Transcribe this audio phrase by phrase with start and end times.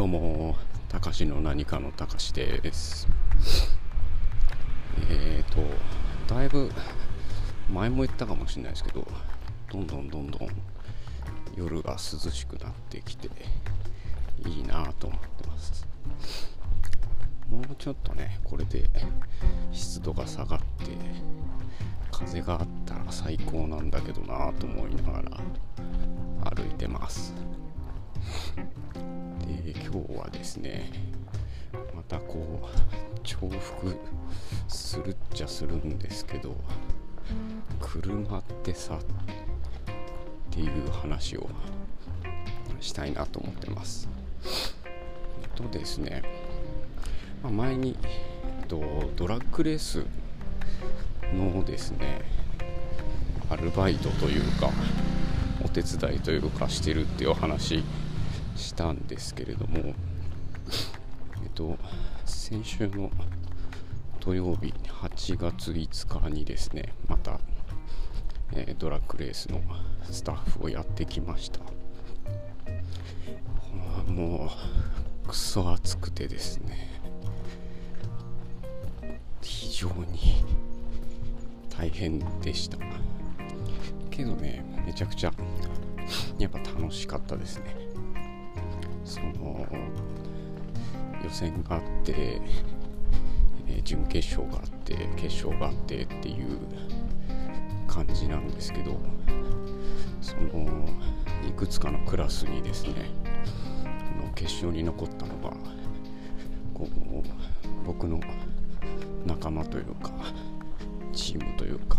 [0.00, 0.56] どうも、
[0.88, 3.06] たかしの何かのたかしです。
[5.10, 5.54] えっ、ー、
[6.26, 6.70] と、だいぶ
[7.70, 9.06] 前も言ったかもしれないですけど、
[9.70, 10.48] どんどんどんどん
[11.54, 11.98] 夜が涼
[12.30, 13.28] しくなってきて
[14.46, 15.86] いいなと思ってます。
[17.50, 18.88] もうちょっとね、これで
[19.70, 20.64] 湿度が下がって
[22.10, 27.34] 風があったら最高なんだけどなと思いながら歩いてます。
[29.72, 30.90] で今日はですね
[31.94, 33.96] またこう重複
[34.66, 36.56] するっちゃするんですけど
[37.80, 38.98] 車ってさっ
[40.50, 41.48] ていう話を
[42.80, 44.08] したいなと思ってます。
[45.42, 46.22] えっとですね、
[47.42, 48.80] まあ、前に、えっと、
[49.14, 50.04] ドラッグレース
[51.32, 52.22] のですね
[53.48, 54.70] アルバイトというか
[55.64, 57.84] お手伝いというかしてるっていう話
[58.60, 59.92] したんですけれども、え
[61.46, 61.78] っと、
[62.24, 63.10] 先週の
[64.20, 67.40] 土曜日8月5日にですねまた、
[68.52, 69.60] えー、ドラッグレースの
[70.10, 71.60] スタッフをやってきました。
[74.06, 74.50] も
[75.24, 77.00] うクソ暑くてですね
[79.40, 80.44] 非常に
[81.70, 82.76] 大変でした。
[84.10, 85.32] けどねめちゃくちゃ
[86.38, 87.89] やっぱ楽しかったですね。
[89.10, 89.66] その
[91.24, 92.40] 予選があって、
[93.66, 96.58] え準決勝があって決勝があってっていう
[97.88, 99.00] 感じなんですけど
[100.20, 100.88] その
[101.48, 103.10] いくつかのクラスにですね
[104.24, 105.50] の決勝に残ったのが
[106.72, 108.20] こう僕の
[109.26, 110.12] 仲間というか
[111.12, 111.98] チームというか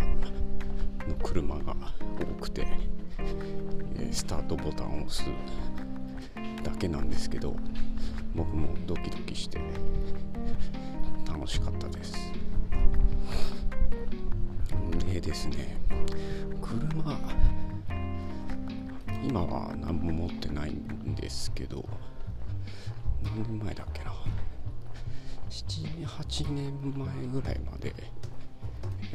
[1.06, 1.76] の車が
[2.18, 2.66] 多くて
[4.10, 5.24] スタートボタンを押す
[6.62, 7.56] だけなんですけど
[8.34, 9.60] 僕もドキドキして
[11.26, 12.32] 楽しかったです。
[15.12, 15.76] でですね
[16.62, 17.18] 車
[19.22, 21.86] 今は何も持ってないんですけど
[23.22, 24.12] 何年前だっけな
[25.50, 27.94] ？78年前ぐらいまで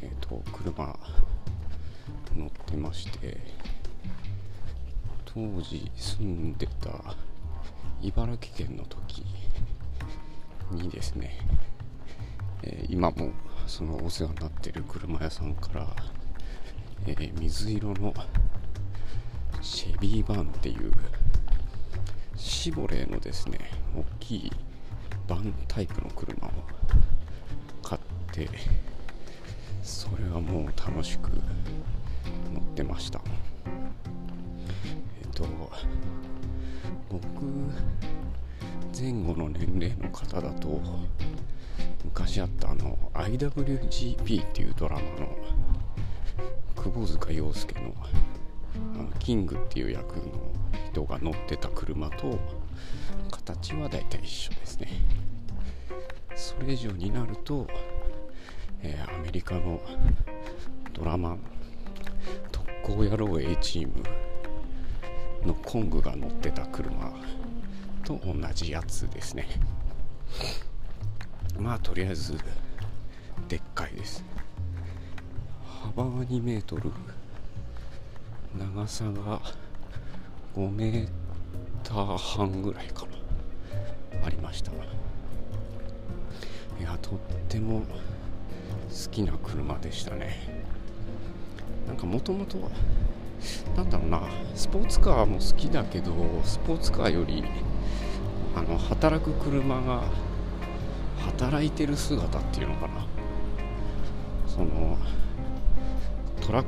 [0.02, 0.98] えっ、ー、と車
[2.36, 3.38] 乗ってまして
[5.26, 7.16] 当時住んでた
[8.02, 9.26] 茨城県の時
[10.72, 11.38] にですね、
[12.64, 13.32] えー、今も
[13.66, 15.88] そのお世話になってる車屋さんから、
[17.08, 18.14] えー、水色の
[19.62, 20.92] シェビーバンっていう
[22.36, 23.60] シボレーのですね
[23.96, 24.52] 大きい
[25.28, 26.52] バンタイプの車を
[27.82, 28.50] 買って
[29.82, 31.30] それはもう楽しく
[32.54, 33.22] 乗ってました。
[37.10, 37.22] 僕
[39.00, 40.82] 前後の年齢の方だと
[42.04, 45.38] 昔あったあの IWGP っていうドラマの
[46.76, 47.94] 窪塚洋介の
[48.96, 50.24] あのキングっていう役の
[50.92, 52.38] 人が乗ってた車と
[53.32, 54.88] 形はだいたい一緒ですね。
[56.36, 57.68] それ以上になると、
[58.84, 59.82] えー、アメリカの
[60.94, 61.38] ドラマ
[62.52, 64.04] 特攻野郎 A チーム
[65.46, 67.12] のコングが乗ってた車
[68.04, 69.48] と同じやつですね。
[71.60, 72.38] まあとりあえず
[73.48, 74.24] でっかいです。
[75.82, 76.92] 幅は2メートル。
[78.58, 79.42] 長さが
[80.56, 81.08] 5メー
[81.84, 83.06] ター半ぐらいか
[84.22, 84.72] なありました。
[84.72, 84.76] い
[86.84, 87.86] やとっても好
[89.12, 90.66] きな車でしたね。
[91.88, 92.70] なんかもともと
[93.76, 94.22] なんだろうな。
[94.56, 97.44] スポーツカーも好きだけどスポーツカーより
[98.56, 100.04] あの働く車が
[101.20, 103.06] 働いてる姿っていうのかな。
[104.48, 104.98] その
[106.42, 106.66] トラッ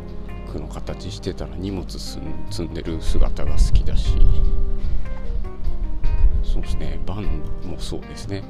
[0.51, 2.19] クの形してたら荷物積
[2.63, 4.13] んでる姿が好きだし。
[6.43, 6.99] そうですね。
[7.05, 7.23] バン
[7.65, 8.43] もそうですね。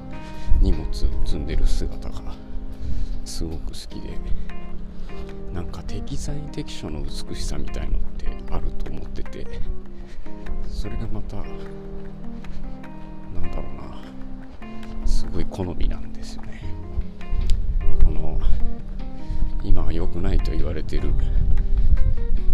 [0.61, 2.21] 荷物積んでる姿が
[3.23, 4.17] すごく好きで。
[5.53, 7.97] なんか適材適所の美しさみたいの
[8.51, 9.47] あると思ってて
[10.67, 11.45] それがまたなん
[13.51, 13.65] だろう
[15.01, 16.61] なすごい好みなんですよね。
[18.03, 18.39] この
[19.63, 21.11] 今は良くないと言われてる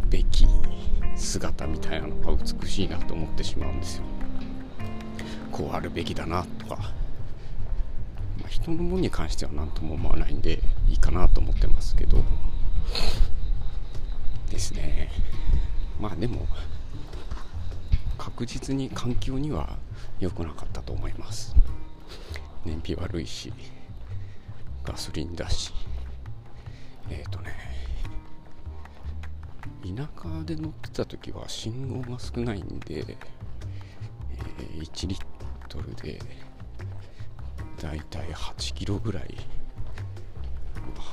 [0.09, 0.47] べき
[1.15, 4.03] 姿みたいなのが美しいなと思ってしまうんですよ。
[5.51, 6.75] こうあるべきだなとか、
[8.39, 10.59] まあ、人のものに関しては何とも思わないんで
[10.89, 12.23] いいかなと思ってますけど。
[14.49, 15.09] ですね。
[15.99, 16.47] まあでも
[18.17, 19.77] 確実に環境には
[20.19, 21.55] 良くなかったと思います。
[22.65, 23.53] 燃費悪いし
[24.83, 25.73] ガソリンだし。
[27.09, 27.53] えっ、ー、とね
[29.83, 35.19] 田舎で乗ってた時は信号が少ないんで、えー、1リッ
[35.69, 36.19] トルで
[37.79, 39.37] だいたい8キロぐらい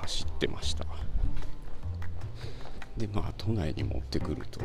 [0.03, 0.85] 走ってました。
[2.97, 4.61] でまあ都内に持ってくると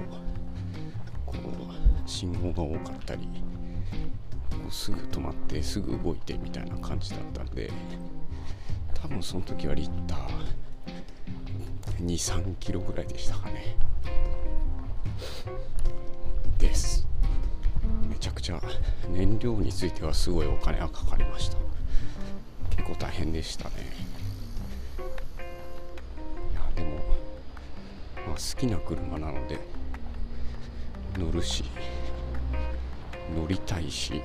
[1.25, 3.27] こう信号が多かったり
[4.50, 7.71] こうすぐ止まってすぐ動いてみたいな感じだったんで
[8.94, 10.27] 多分その時はリッター
[12.06, 13.75] 23キロぐらいでしたかね。
[16.59, 17.07] です。
[18.09, 18.62] めちゃくちゃ
[19.09, 21.57] 燃料についてはすごいお金がかかりました。
[22.75, 24.06] 結構大変でしたね。
[28.38, 29.57] 好きな車なので
[31.18, 31.63] 乗るし
[33.36, 34.22] 乗りたいし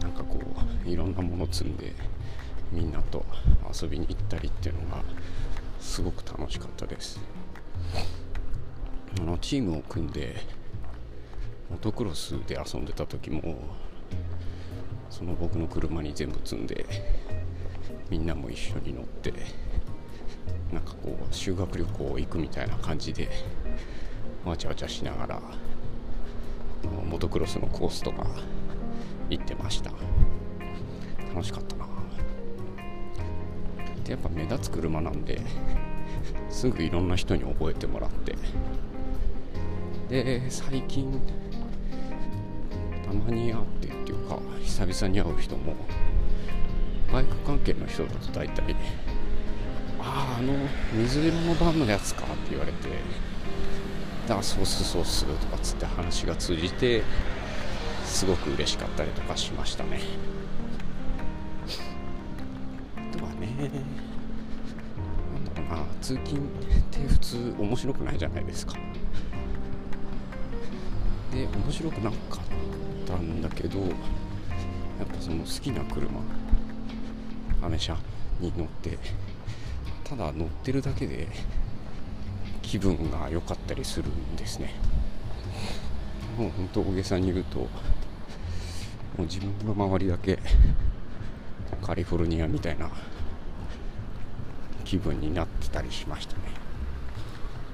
[0.00, 0.38] なんかこ
[0.86, 1.92] ういろんなもの積んで
[2.72, 3.26] みんなと
[3.82, 5.02] 遊びに行ったりっていうのが
[5.80, 7.20] すごく楽しかったです。
[9.18, 10.36] あのチームを組んで
[11.70, 13.58] モトクロスで遊んでた時も
[15.10, 16.86] その僕の車に全部積んで
[18.08, 19.32] みんなも一緒に乗って
[20.72, 23.28] なんかこう修学旅行行くみたいな感じで
[24.44, 25.40] わちゃわちゃしながら
[27.08, 28.26] モトクロスのコースとか
[29.30, 29.90] 行ってました。
[31.34, 31.86] 楽しかったな。
[34.04, 35.40] でやっぱ目立つ車なんで
[36.48, 38.34] すぐいろんな人に覚えてもらって。
[40.08, 41.20] で最近
[43.04, 45.74] たまに会ってっていうか久々に会う人も
[47.12, 48.76] バイク関係の人だと大体
[50.06, 50.54] 「あああの
[50.94, 52.88] 水色のバンのやつか」って言われて
[54.28, 57.02] 「だからそうすそうす」とかつって話が通じて
[58.04, 60.00] すごく嬉しかったりとかしましたね。
[62.96, 63.48] あとはね。
[65.34, 66.42] なんだろうな通勤っ
[66.90, 68.74] て普通面白くないじゃないですか。
[71.32, 72.40] で面白くなかっ
[73.06, 73.88] たんだけどやっ
[75.08, 76.08] ぱその好きな車
[77.62, 77.96] アメ車
[78.40, 78.98] に乗って
[80.08, 81.26] ただ乗ってるだけで
[82.62, 84.72] 気分が良かったりするんですね。
[86.38, 87.68] もう本当大げさに言うとも
[89.18, 90.38] う自分の周りだけ
[91.82, 92.90] カリフォルニアみたいな
[94.84, 96.42] 気分になってたりしましたね。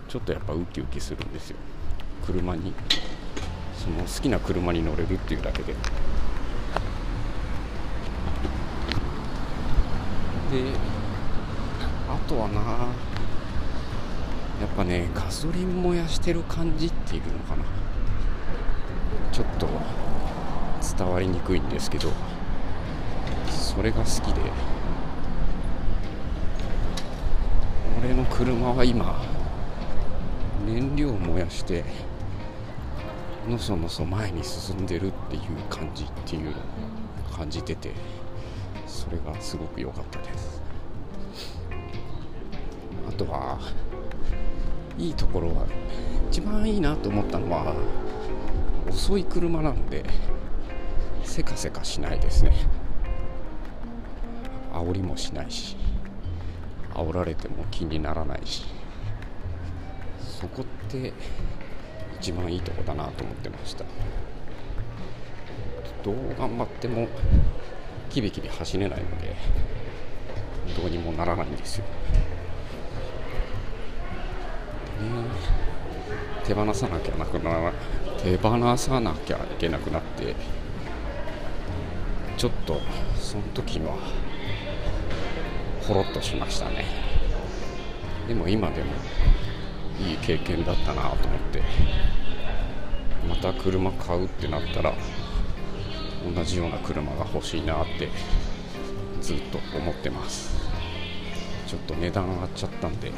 [0.09, 1.57] ちょっとやっぱウキウキするんですよ。
[2.25, 2.73] 車に
[3.77, 5.73] その好きな車に乗れるっていうだけで。
[5.73, 5.79] で
[12.15, 12.67] あとはなや
[14.67, 17.65] っぱねガソリン燃やしてる感じっていうのかな。
[19.33, 19.67] ちょっと
[20.97, 22.11] 伝わりにくいんですけど
[23.49, 24.41] それが好きで。
[28.05, 29.23] 俺の車は今
[30.67, 31.85] 燃料を燃やして
[33.49, 36.55] のそのそ前に進んでるっていう感じっていうのを
[37.37, 37.93] 感じてて
[38.89, 40.61] それがすごく良かったです。
[43.25, 43.59] とは
[44.99, 45.67] いいところは
[46.31, 47.75] 一番いいなと思ったのは
[48.89, 50.05] 遅い車なので
[51.25, 52.53] せかせかしないですね。
[54.73, 55.77] 煽りもしないし
[56.95, 58.65] 煽られても気にならないし
[60.19, 61.13] そこって
[62.21, 63.85] 一番いいとこだなと思ってました。
[66.03, 67.07] どう頑張っても
[68.11, 69.37] キビキビ走れないので
[70.77, 71.85] どうにもならないんですよ、
[76.45, 77.73] 手放さなきゃなくな
[78.23, 80.35] 手放さなきゃいけなくなって
[82.37, 82.81] ちょっと
[83.17, 83.97] その時は
[85.87, 86.85] ほろっとしましたね。
[88.29, 88.93] でも今でも
[90.01, 91.63] いい経験だったなと思って
[93.29, 94.95] また車買うってなったら
[96.35, 98.09] 同じような車が欲しいなって
[99.21, 100.57] ずっと思ってます。
[101.67, 103.13] ちょっと値段上がっちゃったんで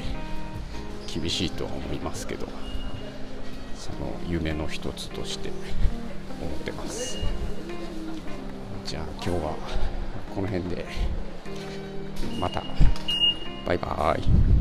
[1.14, 2.49] 厳しいとは思いますけど
[3.76, 5.50] その夢の一つとして
[6.40, 7.18] 思ってます。
[8.85, 9.54] じゃあ今日は
[10.35, 10.87] この辺で
[12.40, 12.64] また。
[13.64, 14.53] バイバーイ。